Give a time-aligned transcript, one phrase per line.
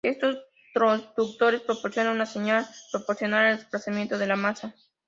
[0.03, 0.35] Estos
[0.73, 4.73] transductores proporcionan una señal proporcional al desplazamiento de la masa.